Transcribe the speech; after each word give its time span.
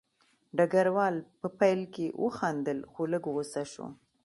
ډګروال 0.57 1.15
په 1.39 1.47
پیل 1.59 1.81
کې 1.93 2.05
وخندل 2.23 2.79
خو 2.91 3.01
لږ 3.11 3.23
غوسه 3.33 3.63
شو 3.71 3.87